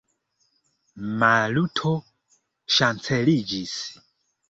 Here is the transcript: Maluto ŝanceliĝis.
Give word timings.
Maluto 1.19 1.93
ŝanceliĝis. 2.79 3.81